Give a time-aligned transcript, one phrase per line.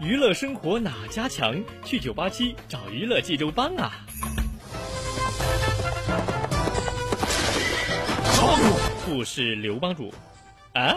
[0.00, 1.62] 娱乐生活哪家强？
[1.84, 3.92] 去九八七找娱乐济州帮啊！
[9.04, 10.10] 不是刘帮主
[10.72, 10.96] 啊。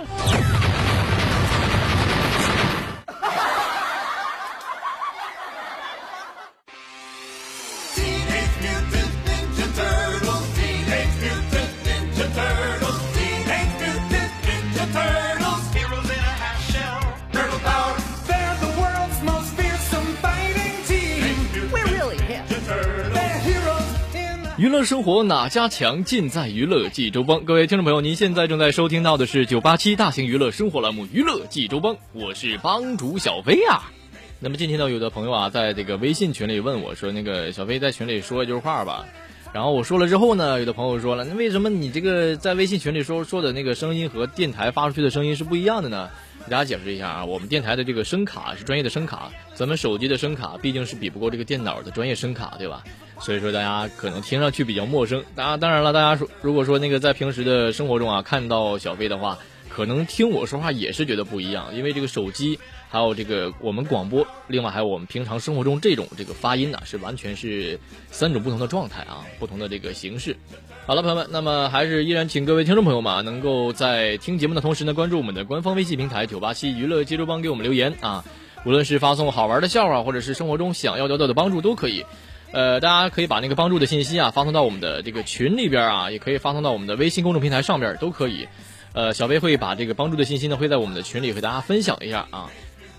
[24.86, 26.03] 生活哪家强？
[26.03, 27.45] 尽在娱乐济州帮。
[27.45, 33.92] 各位听众朋友，您现在正在收听到的是九八七大型娱乐生活栏目《娱乐济州帮》，我是帮主小飞啊。
[34.39, 39.06] 那么今天呢，有的朋友啊，在这个微信群里问我说：“那个小飞在群里说一句话吧。”
[39.54, 46.09] 然后我说了之后呢，有的朋友说了：“那为什么你这个在微信群里说说的那个声音和电台发出去的声音是不一样的呢？”
[46.45, 52.83] 给大家解释一下啊，我们电台的这个声卡是专业的声卡，咱们手机的声卡毕竟是比不过这个电脑的专业声卡，对吧？
[53.19, 55.23] 所以说大家可能听上去比较陌生。
[55.36, 59.38] 当然，当然了，大家说如果说那个在平时的生活中啊看到小飞的话，
[59.69, 62.59] 可能听我说话也是觉得不一样，因为这个手机
[62.94, 67.80] 还有这个我们广播，另外还有我们平常生活中这种这个发音呢，是完全是
[68.11, 70.38] 三种不同的状态啊，不同的这个形式。
[70.86, 78.23] 好了，朋友们，那么还是依然请各位听众朋友们啊能够在听节目的同时呢，关注我们的官方微信平台九八七娱乐接州帮，给我们留言啊，
[78.64, 82.05] 无论是发送好玩的笑话，或者是生活中想要得到的帮助都可以。
[82.52, 88.47] 呃，大家可以把那个帮助的信息啊发送到我们的这个群里边啊，也可以发送到我们的微信公众平台上边都可以。
[88.94, 92.52] 呃，小薇会把这个帮助的信息呢，会在我们的群里和大家分享一下啊。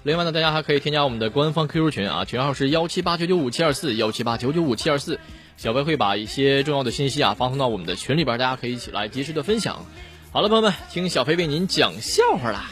[0.04, 5.18] 另外呢，大家还可以添加我们的官方 QQ 群啊，群号是幺七八九九五七二四幺七八九九五七二四。
[5.56, 9.86] 小飞会把一些重要的信息啊发送到我们的群里边，大家可以一起来及时的分享。
[10.30, 12.66] 好了，朋友们，听小飞为您讲笑话啦。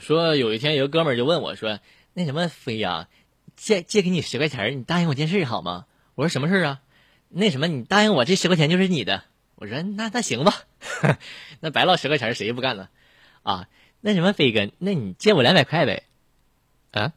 [0.00, 1.78] 说有一天，有个哥们儿就问我说
[2.12, 3.08] ：“那什么飞呀，
[3.56, 6.80] 借借给你十块钱，你答应我件事好吗？”我说：“什么事啊？”
[7.28, 9.24] 那什么，你答应我这十块钱就是你的。
[9.56, 10.52] 我说：“那那行吧，
[11.60, 12.88] 那白捞十块钱谁也不干呢？”
[13.42, 13.68] 啊，
[14.00, 16.04] 那什么飞哥，那你借我两百块呗？
[16.92, 17.12] 啊？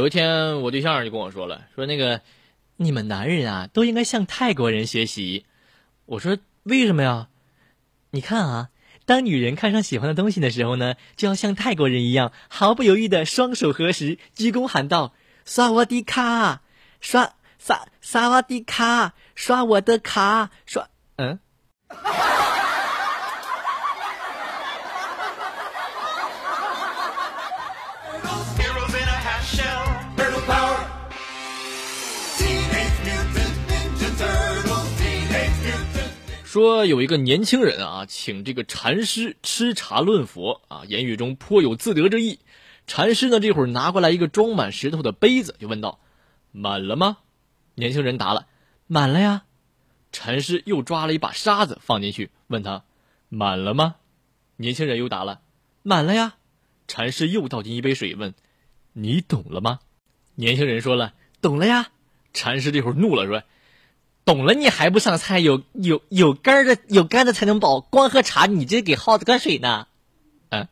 [0.00, 2.22] 有一天，我对象就跟我说了：“说那个，
[2.78, 5.44] 你们男人啊，都应该向泰国人学习。”
[6.06, 7.28] 我说：“为什么呀？”
[8.10, 8.68] 你看啊，
[9.04, 15.12] 当女人看上喜欢的东西的时候呢，就要像泰国人一样，毫不犹豫的双手合十，鞠躬喊道
[15.44, 16.62] ：“刷我的卡，
[17.02, 21.38] 刷刷刷我的卡，刷我的卡，刷嗯。”
[36.50, 42.40] 说有一个年轻人啊，请这个禅师吃茶论佛啊，言语中颇有自得之意。
[42.88, 46.00] 禅师呢，这会儿拿过来一个装满石头的杯子，就问道
[46.50, 47.18] ：“满了吗？”
[47.76, 48.48] 年轻人答了
[48.88, 49.44] ：“满了呀。”
[50.10, 52.82] 禅师又抓了一把沙子放进去，问他
[53.30, 53.94] ：“满了吗？”
[54.58, 55.42] 年轻人又答了
[55.84, 56.34] ：“满了呀。”
[56.88, 58.34] 禅师又倒进一杯水，问
[58.92, 59.78] ：“你懂了吗？”
[60.34, 61.92] 年轻人说了：“懂了呀。”
[62.34, 63.44] 禅师这会儿怒了，说。
[64.24, 65.38] 懂了，你还不上菜？
[65.40, 67.80] 有有有干的，有干的才能饱。
[67.80, 69.86] 光喝茶，你这给耗子灌水呢？
[70.50, 70.68] 嗯。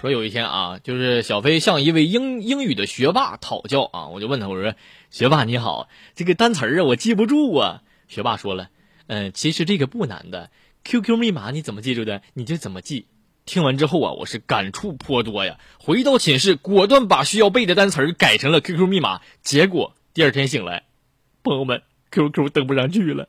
[0.00, 4.74] 说有一天啊，就是小飞向一位英英语的学霸讨教啊，我就问他，我说
[5.12, 8.68] ：“学霸你好，这个单词儿啊，我记不住啊。”学霸说了。
[9.06, 10.50] 嗯，其实这个不难的
[10.84, 13.06] ，QQ 密码你怎么记住的，你就怎么记。
[13.44, 15.58] 听完之后啊，我是感触颇多呀。
[15.78, 19.20] 回到寝室，果断把需要背的单词改成了 QQ 密码。
[19.42, 20.84] 结果第二天醒来，
[21.42, 21.82] 朋友们
[22.12, 23.28] ，QQ 登不上去了。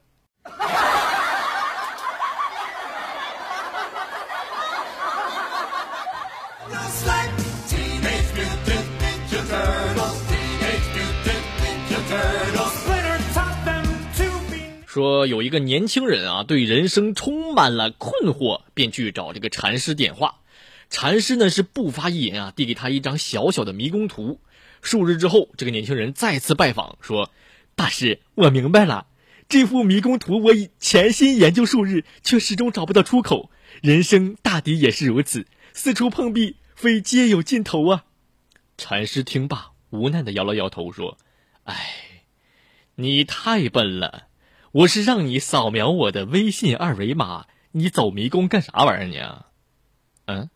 [14.93, 20.41] 说有一个年轻人啊，对人生充满了困惑，便去找这个禅师点化。
[20.91, 24.39] 禅师呢是不发一言啊，递给他一张小小的迷宫图。
[24.83, 27.31] 数日之后，这个年轻人再次拜访，说
[27.73, 29.07] ：“大师，我明白了，
[29.49, 33.49] 这幅迷宫图我已潜心研究数日，却始终找不到出口。
[33.81, 38.05] 人生大抵也是如此，四处碰壁，非皆有尽头啊。”
[38.77, 41.17] 禅师听罢，无奈的摇了摇头，说
[41.65, 41.75] ：“哎，
[42.93, 44.27] 你太笨了。”
[44.73, 49.45] 我是让你扫描我的微信二维码，你走迷宫干啥玩意儿呢？
[50.25, 50.49] 嗯。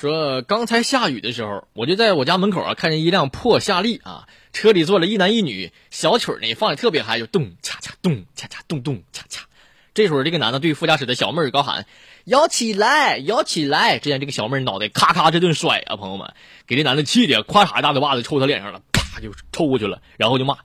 [0.00, 9.42] 说刚才下雨的时候，我就在我家门口啊，看见一辆破夏利啊，车里坐了一男一女，小曲儿呢放的特别嗨，就咚恰恰咚恰恰咚咚恰恰。
[9.94, 11.86] 这时候，这个男的对副驾驶的小妹儿高喊
[12.24, 16.32] ：“摇起来，摇起来！”只见这个小妹儿脑袋咔咔这顿甩啊，朋友们，
[16.66, 20.56] 给这男的气的，咵嚓一大嘴巴子抽他脸上了，啪就抽过去了，然后就骂：“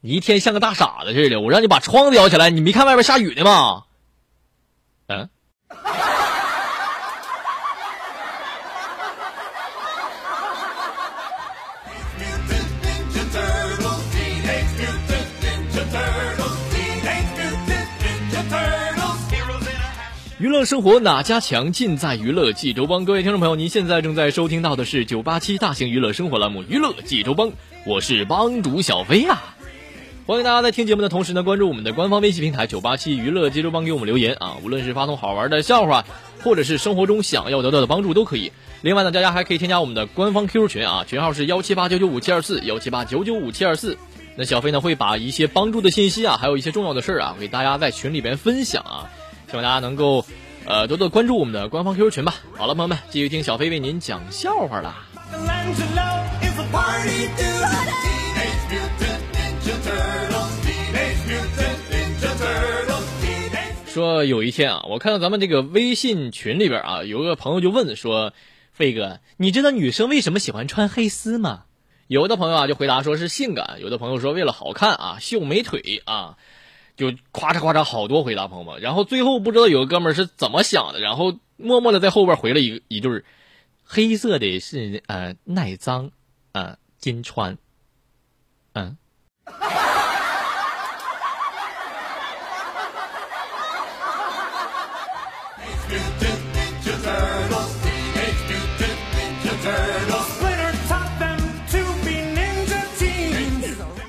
[0.00, 3.82] 你一天像个大傻子似的，我让你把窗子摇起来，你没看外边下雨呢吗？”
[5.08, 5.28] 嗯。
[20.40, 23.04] 娱乐生活哪家强，尽在娱乐济州帮。
[23.04, 27.50] 各位听众朋友，您现在正在收听到的是九八七大型娱乐生活栏目《娱乐济州帮》，
[27.86, 29.54] 我是帮主小飞啊！
[30.26, 34.56] 欢迎大家在听节目的同时呢，关注我们的官方微信平台九八七娱乐济州帮，给我们留言啊！
[34.64, 36.04] 无论是发送好玩的笑话，
[36.42, 38.50] 或者是生活中想要得到的帮助都可以。
[38.82, 43.96] 另外呢，大家还可以添加我们的官方 QQ 群啊，群号是幺七八九九五七二四幺七八九九五七二四。
[44.36, 49.08] 那小飞呢会把一些帮助的信息啊，还有一些重要的事儿啊，给大家在群里边分享啊。
[49.54, 50.26] 希望大家能够，
[50.66, 52.34] 呃，多多关注我们的官方 QQ 群吧。
[52.56, 55.06] 好了，朋友们，继续听小飞为您讲笑话啦。
[63.86, 68.32] 说有一天啊，我看到咱们这个微信群里边啊，有个朋友就问说
[68.74, 71.62] ：“飞哥，你知道女生为什么喜欢穿黑丝吗？”
[72.08, 76.38] 有的朋友啊就回答说是性感，有的朋友说为了好看啊，秀美腿啊。
[76.96, 83.24] 就夸嚓夸嚓好多回答朋友们，然后最后不知道有个哥们儿是怎么想的，然后默默的在后边回了一一句
[83.82, 86.10] 黑色的是呃耐脏，
[86.52, 87.58] 呃金穿，
[88.74, 88.96] 嗯。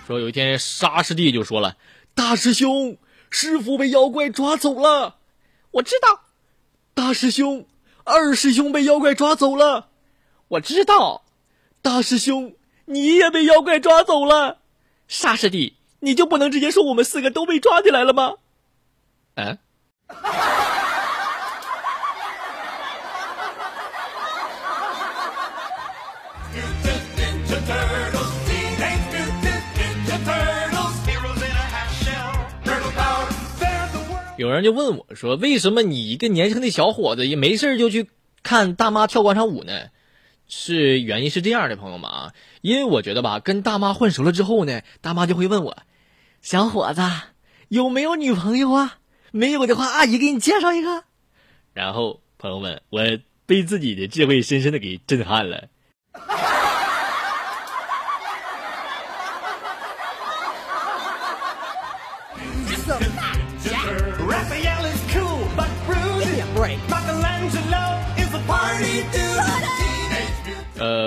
[0.05, 1.75] 说有一天沙师弟就说了。
[2.15, 2.97] 大师兄，
[3.29, 5.17] 师傅被妖怪抓走了。
[5.71, 6.21] 我知道。
[6.93, 7.67] 大师兄，
[8.05, 9.89] 二师兄被妖怪抓走了。
[10.47, 11.23] 我知道。
[11.81, 14.59] 大师兄，你也被妖怪抓走了。
[15.07, 18.35] 沙师弟，你就不能直接说我们四个都被抓起来了吗？
[19.35, 19.59] 嗯。
[34.45, 38.07] 有人就问我说：“为什么你一个年轻的小伙子也没事就去
[38.43, 39.73] 看大妈跳广场舞呢？”
[40.47, 45.75] 是原因是这样的，朋友们啊，因为我觉得吧，跟大妈混熟了之后呢，大妈就会问我
[46.43, 47.01] ：“小伙子
[47.69, 48.99] 有没有女朋友啊？
[49.31, 51.03] 没有的话，阿姨给你介绍一个。”
[51.73, 53.01] 然后朋友们，我
[53.47, 55.69] 被自己的智慧深深的给震撼了。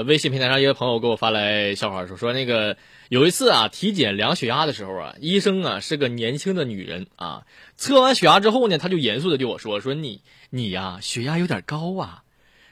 [0.08, 2.78] 微信平台上一个朋友给我发来笑话说，说那个
[3.10, 7.44] 有一次啊，体检量血压的时候啊，医生啊是个年轻的女人啊，
[7.76, 12.22] 测完血压之后呢，他就严肃的对我说，说你你呀血压有点高啊，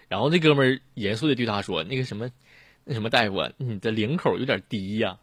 [0.08, 2.30] 然后那哥们儿严肃的对他说，那个什么
[2.84, 5.18] 那什么大夫，你的领口有点低呀。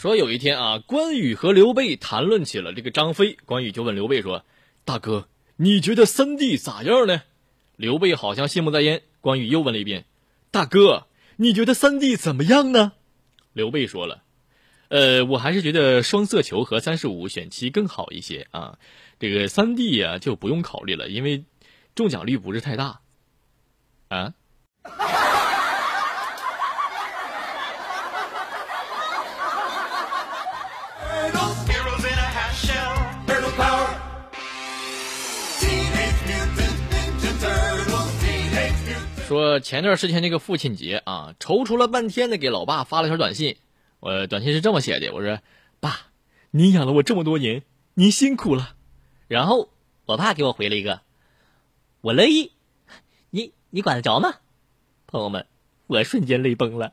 [0.00, 3.36] 说有一天啊，关羽和刘备谈论起了这个张飞。
[3.44, 4.46] 关羽就问刘备说
[4.86, 7.20] ：“大哥，你觉得三弟咋样呢？”
[7.76, 9.02] 刘备好像心不在焉。
[9.20, 10.06] 关羽又问了一遍
[10.50, 12.92] ：“大哥，你觉得三弟怎么样呢？
[13.52, 14.22] 刘备说了，
[14.88, 18.78] 呃，我还是觉得双色球和三十五选七更好一些啊。
[19.18, 21.44] 这个三弟呀就不用考虑了，因为
[21.94, 23.00] 中奖率不是太大
[24.08, 24.32] 啊。
[39.30, 43.58] 说前段时间那个父亲节啊，踌躇了半天的给老爸发了条短信，
[44.00, 45.38] 我短信是这么写的，我说
[45.78, 46.08] ：“爸，
[46.50, 47.62] 您养了我这么多年，
[47.94, 48.74] 您辛苦了。”
[49.28, 49.68] 然后
[50.04, 51.02] 我爸给我回了一个
[52.02, 52.50] ：“我乐意，
[53.30, 54.34] 你你管得着吗？”
[55.06, 55.46] 朋友们，
[55.86, 56.92] 我瞬间泪崩了。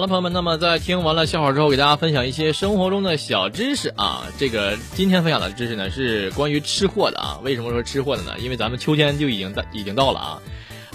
[0.00, 4.26] 好了，朋友们，那么在听完了笑话之后，给大家分享一些生活中的小知识啊。
[4.38, 7.38] 这个今天分享的知识呢是关于吃货的啊。
[7.42, 8.32] 为什么说吃货的呢？
[8.38, 10.42] 因为咱们秋天就已经到，已经到了啊。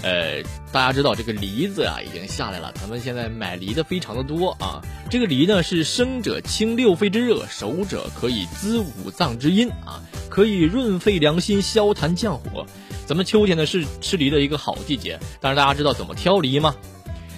[0.02, 4.82] 呃，大家知道这个梨子啊已经下来了，咱们现在买梨的非常的多啊。
[5.08, 12.66] 这个梨呢是生者清六肺之热，熟者可以滋五脏之阴啊，可以润肺凉心、消痰降火。
[13.06, 16.74] 咱们秋天呢是吃梨的一个好季节，但是大家知道怎么挑梨吗？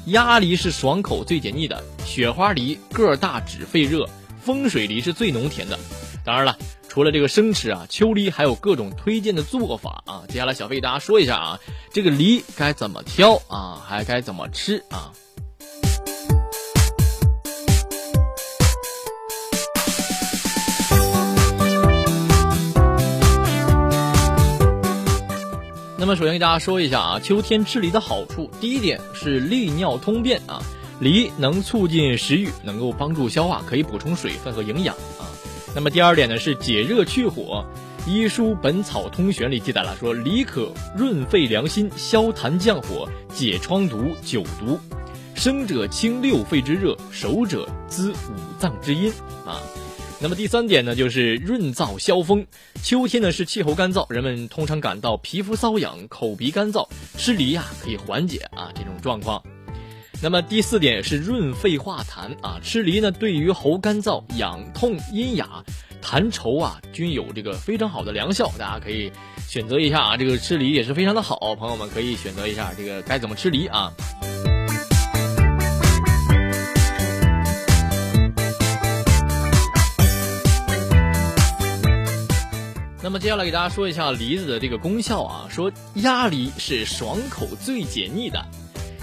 [0.09, 4.09] 鸭梨是爽口最解腻的，雪花梨个大只肺热，
[4.41, 5.79] 风水梨是最浓甜的。
[6.25, 6.57] 当然了，
[6.89, 10.23] 除了这个生吃啊，秋梨还有各种推荐的做法啊。
[10.29, 11.61] 接下来小飞给大家说一下啊，
[11.93, 15.13] 这个梨该怎么挑啊，还该怎么吃啊？
[26.01, 28.49] 那么首先给大家说一下啊，秋天吃梨的好处。
[28.61, 30.63] 第一点是利尿通便啊，
[31.01, 35.27] 梨能促进食欲，能够帮助消化，可以补充水分和营养啊。
[35.75, 37.65] 那么第二点呢是解热去火，
[38.09, 44.79] 《医书本草通选》里记载了说，梨可润肺凉心、消痰降火、解疮毒、久毒，
[45.35, 49.13] 生者清六肺之热，熟者滋五脏之阴
[49.45, 49.61] 啊。
[50.21, 52.45] 那么第三点呢，就是润燥消风。
[52.83, 59.41] 秋天呢是气候干燥，人们通常感到皮肤瘙痒、口鼻干燥，吃梨呀可以缓解啊这种状况。
[60.21, 65.65] 那么第四点是润肺化痰啊，吃梨呢对于喉干燥、痒痛、阴哑、
[66.03, 69.13] 痰稠啊均有这个非常好的疗效，大家可以
[69.47, 73.93] 选择一下啊，这个吃梨也是非常的好，朋友们可以选择一下这个该怎么吃梨啊。
[83.09, 88.39] 那么接下来给大家说一下梨子的这个功效啊，说鸭梨是爽口最解腻的。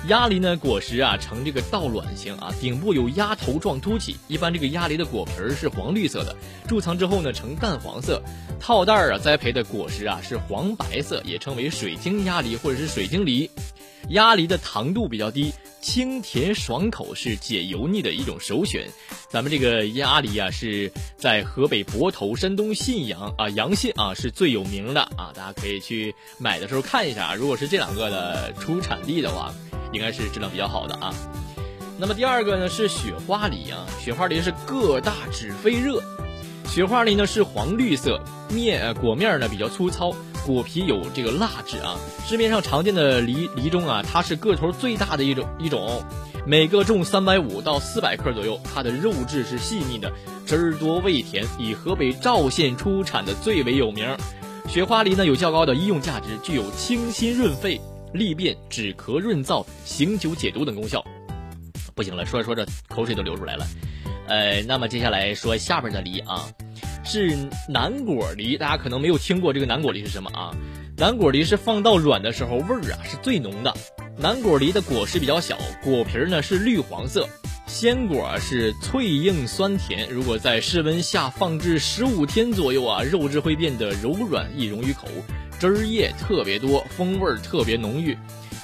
[0.07, 4.15] 鸭梨呢果实啊呈这个倒卵形啊，顶部有鸭头状凸起。
[4.27, 6.35] 一般这个鸭梨的果皮是黄绿色的，
[6.67, 8.21] 贮藏之后呢呈淡黄色。
[8.59, 13.49] 套袋啊栽培的果实啊是黄白色，也称为水晶鸭梨或者是水晶梨。
[14.09, 15.51] 鸭梨的糖度比较低。
[15.81, 18.87] 清甜爽口是解油腻的一种首选，
[19.29, 29.53] 咱们这个鸭梨啊是在河北泊头、山东信阳啊阳信啊是最有名的啊，大家可以去买的时候看一下啊，如果是这两个的出产地的话，
[29.95, 31.13] 应该是质量比较好的啊。
[31.97, 36.03] 那么第二个呢是雪花梨啊，雪花梨是个大止肺热，
[36.67, 40.13] 雪花梨呢是黄绿色，面果面呢比较粗糙。
[40.45, 46.03] 果皮有这个蜡质啊，市面上常见的梨梨中啊，它是个头最大的一种一种，
[46.45, 50.11] 每个重三百五到四百克左右，它的肉质是细腻的，
[50.45, 54.15] 汁儿多味甜，以河北赵县出产的最为有名。
[54.67, 57.81] 雪花梨呢有较高的医用价值，具有清心润肺、
[58.13, 61.03] 利便、止咳润燥、醒酒解毒等功效。
[61.93, 63.67] 不行了，说着说着口水都流出来了。
[64.27, 66.49] 呃，那么接下来说下边的梨啊。
[67.07, 67.37] 是
[67.69, 70.51] 南果梨，大家可能没有听过这个南果梨是什么啊？
[70.97, 73.71] 南果梨是放到软的时候味儿啊是最浓的。
[74.17, 77.29] 南果梨的果实比较小，果皮呢是绿黄色，
[77.67, 80.09] 鲜果是脆硬酸甜。
[80.09, 85.07] 如果在室温下放置十五天左右啊，肉质会变得柔软易溶于口，
[85.59, 88.17] 汁儿液特别多，风味儿特别浓郁。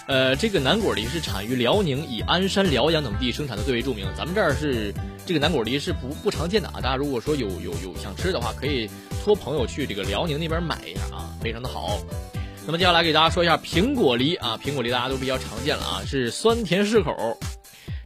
[0.08, 4.06] 呃，这个南果梨是产于辽宁，以鞍山、辽阳等地生产的最为著名。
[4.18, 4.94] 咱们这儿是。
[5.24, 6.82] 这个南果梨是不不常见的啊！
[6.82, 8.90] 大家如果说有有有想吃的话，可以
[9.24, 12.00] 托朋友去这个辽宁那边买一下啊，非常的好。
[12.66, 17.38] 那么接下来给大家说一下苹果梨啊，苹果梨大家都比较常见了啊，是酸甜适口。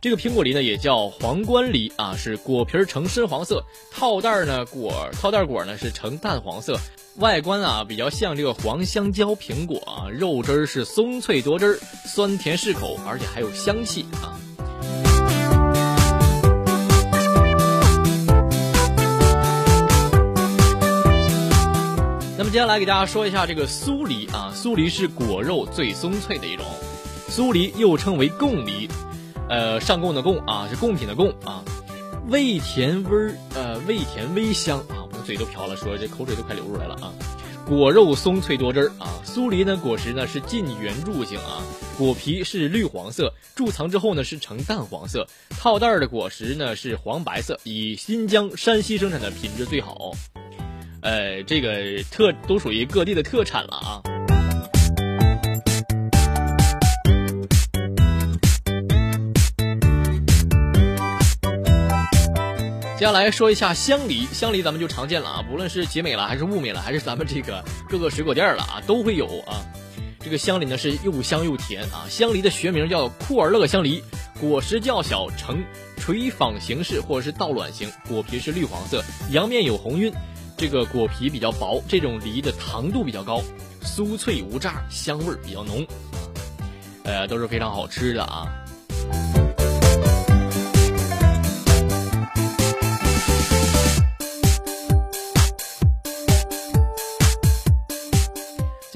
[0.05, 6.77] 这个苹果梨呢也叫皇冠梨啊，是果皮呈深黄色，套袋呢果套袋果呢是呈淡黄色，
[7.15, 14.37] 外观啊比较像这个黄香蕉苹果啊，肉汁儿是松脆多汁儿，酸甜适口，而且还有香气啊。
[22.37, 26.63] 那么接下来给大家说一下这个酥梨啊，酥梨是果肉最松脆的一种，
[27.27, 28.87] 酥梨又称为贡梨。
[29.49, 31.63] 呃，上供的供啊，是贡品的贡啊，
[32.27, 37.13] 味甜味呃味甜微香啊，我嘴都瓢了，说这口水都快流出来了啊。
[37.67, 41.61] 果肉松脆多汁儿啊，酥梨呢果实呢是近圆柱形啊，
[41.97, 50.11] 果皮是绿黄色，贮藏之后呢是呈淡黄色，套袋的果实呢是黄白色，以新疆、山西生产的品质最好，
[51.01, 54.14] 呃，这个特都属于各地的特产了啊。
[63.05, 69.61] 接下来说一下香梨，香梨咱们就常见了啊，不论是集美了，还是物美了，还是咱们这个各个水果店了啊，都会有啊。
[70.19, 74.03] 这个香梨呢是又香又甜啊，香梨的学名叫库尔勒香梨，
[74.41, 75.63] 果实较小，呈
[75.97, 80.11] 垂纺形式或者是倒卵形，果皮是绿黄色，阳面有红晕，
[80.57, 83.39] 这个果皮比较薄，这种梨的糖度比较高，
[83.83, 85.85] 酥脆无渣，香味比较浓，
[87.03, 88.47] 呃，都是非常好吃的啊。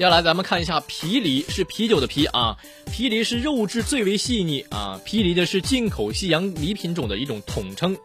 [0.00, 2.56] 接下来咱们看一下皮梨，是啤酒的啤啊。
[2.90, 4.98] 皮梨是肉质最为细腻啊。
[5.04, 7.98] 皮梨的是进口西洋梨品种的一种统称，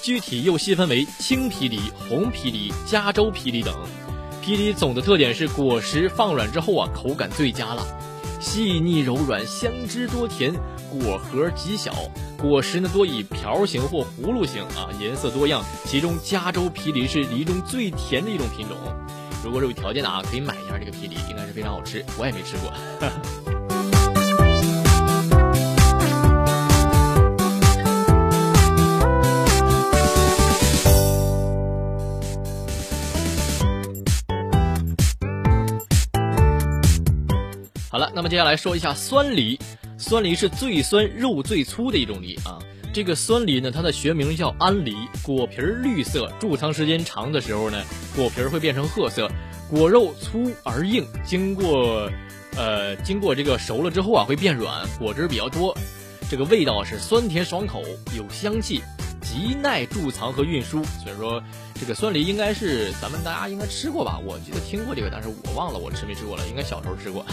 [0.00, 1.78] 具体又细分为青皮梨、
[2.08, 3.74] 红皮梨、加州皮梨等。
[4.40, 7.86] 皮梨总的特点是果实放软之后啊，口感最佳了，
[8.40, 10.54] 细腻柔软，香汁多甜，
[10.88, 11.92] 果核极小，
[12.38, 15.62] 果实呢多以瓢形或葫芦形啊，颜色多样。
[15.84, 18.78] 其中加州皮梨是梨中最甜的一种品种。
[19.44, 22.04] 如果是有条件的啊，可以买一下这个皮梨，应该是非常好吃。
[22.16, 22.72] 我也没吃过。
[37.90, 39.58] 好了，那么接下来说一下酸梨。
[39.98, 42.58] 酸梨是最酸、肉最粗的一种梨啊。
[42.92, 47.82] 这个酸梨呢，它的学名叫安梨，果皮儿绿色，贮藏时间长的时候呢，
[48.14, 49.30] 果皮儿会变成褐色，
[49.70, 52.10] 果肉粗而硬，经过，
[52.54, 55.74] 呃，经过这个熟了之后啊，会变软，果汁比较多，
[56.30, 57.82] 这个味道是酸甜爽口，
[58.14, 58.82] 有香气，
[59.22, 61.42] 极耐贮藏和运输，所以说
[61.80, 64.20] 这个酸梨应该是咱们大家应该吃过吧？
[64.22, 67.24] 我记得听过这个，但是我忘了我吃没吃过了，应该小时候吃过。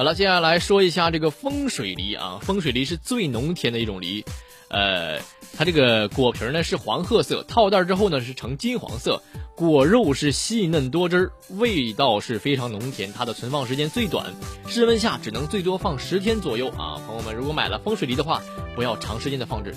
[0.00, 2.38] 好了，接下来说一下这个风水梨啊。
[2.40, 4.24] 风水梨是最浓甜的一种梨，
[4.70, 5.20] 呃，
[5.54, 9.22] 它这个果皮呢是黄褐色，套袋之后呢是呈金黄色，
[9.54, 13.12] 果肉是细嫩多汁儿，味道是非常浓甜。
[13.12, 14.32] 它的存放时间最短，
[14.66, 16.96] 室温下只能最多放十天左右啊。
[17.06, 18.40] 朋友们，如果买了风水梨的话，
[18.74, 19.74] 不要长时间的放置，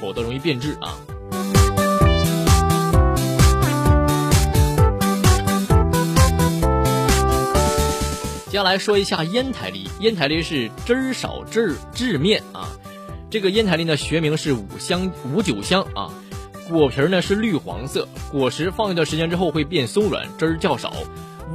[0.00, 0.96] 否则容易变质啊。
[8.54, 12.70] 接下来说一下烟台梨，烟台梨是汁儿少汁儿质面啊。
[13.28, 16.14] 这个烟台梨呢学名是五香五九香啊，
[16.68, 20.92] 果皮呢是绿黄色，果实放一段时间之后会变松软，汁儿较少，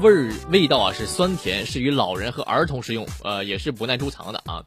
[0.01, 4.65] 味儿味道啊是酸甜，适于老人和儿童食用，呃也是不耐贮藏的啊。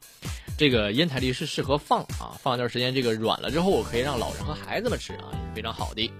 [0.56, 6.10] 这个烟台梨是适合放啊，放一段时间这个软了之后可以让老人和孩子们吃啊，也是非常好的。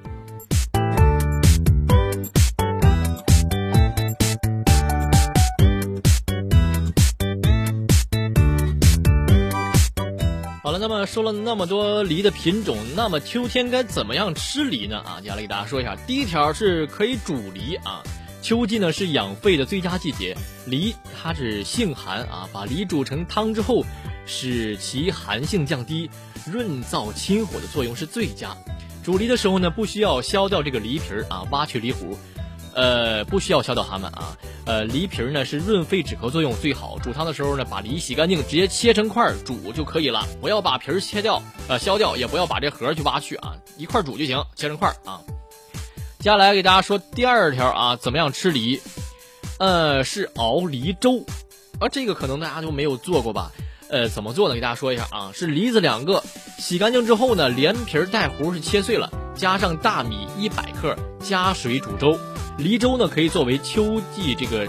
[10.83, 14.99] 那么说了那么多梨的品种，那么秋天该怎么样吃梨呢？
[14.99, 18.03] 啊，接下来给大家说一下，第一条是可以煮梨啊。
[18.43, 23.85] 秋季呢是养肺的最佳季节，梨它是性寒啊，把梨煮成汤之后，
[24.27, 26.11] 使其寒性降低，
[26.51, 28.57] 润燥清火的作用是最佳。
[29.05, 32.09] 煮梨的时候呢，不需要削掉这个梨皮儿啊，挖去梨核。
[32.75, 34.37] 呃，不需要削掉它们啊。
[34.65, 36.99] 呃，梨皮呢是润肺止咳作用最好。
[36.99, 40.27] 煮汤的时候呢，把梨洗干净，直接切成块煮就可以了。
[40.41, 45.21] 不要把皮儿切掉，呃，削掉，也不要把这核去挖去啊，一块煮就行，切成块啊。
[46.19, 48.81] 接下来给大家说第二条啊，怎么样吃梨？
[49.59, 51.25] 呃，是熬梨粥，
[51.81, 53.51] 啊，这个可能大家就没有做过吧？
[53.89, 54.55] 呃，怎么做呢？
[54.55, 56.23] 给大家说一下啊，是梨子两个，
[56.59, 59.11] 洗干净之后呢，连皮带核是切碎了。
[59.35, 62.19] 加上大米一百克，加水煮粥。
[62.59, 64.69] 梨粥呢，可以作为秋季这个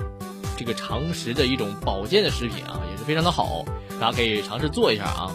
[0.58, 3.64] 这个常食的一种保健的食品啊，也是非常的好，
[4.00, 5.32] 大家可以尝试做一下啊。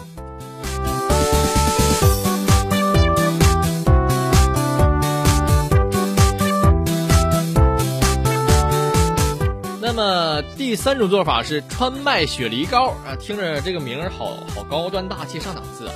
[9.81, 15.93] 那么第三种做法是川麦雪梨糕啊，听着这个名儿好好高端大气上档次啊。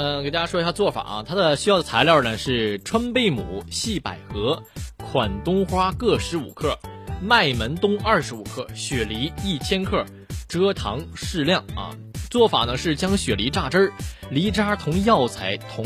[0.00, 4.62] 嗯，给大家说一下做法啊，它的需要的材料呢是川贝母、细百合、
[4.96, 6.78] 款冬花各十五克、
[7.20, 10.06] 麦门冬二十五克、雪梨一千克、
[10.48, 11.90] 蔗糖适量啊。
[12.30, 13.92] 做法呢是将雪梨榨汁儿、
[14.30, 15.84] 梨渣同药材同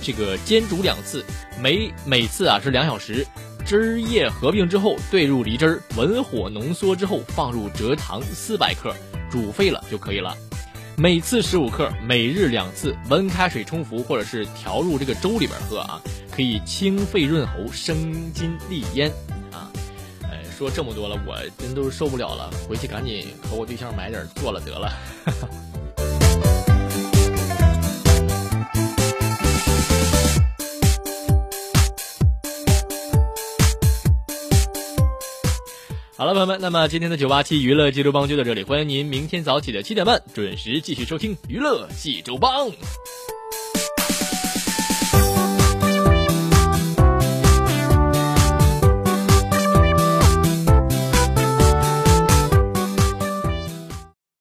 [0.00, 1.24] 这个煎煮两次，
[1.60, 3.26] 每每次啊是两小时。
[3.66, 8.94] 汁液合并之后，兑入梨汁儿，文火浓缩之后，放入蔗糖四百克，
[9.28, 10.36] 煮沸了就可以了。
[11.00, 19.08] 每次十五克，每日两次，温开水冲服或者是调入这个粥里边喝啊，可以清肺润喉、生津利咽
[19.52, 19.70] 啊。
[20.24, 24.92] 哎，说这么多了，我真都受不了了，回去赶紧和我对象买点做了得了。
[36.18, 42.68] 好了，朋友们，那么今天的九八七娱乐济州帮就到这里，欢迎您明天早起的七点半准时继续收听娱乐济州帮。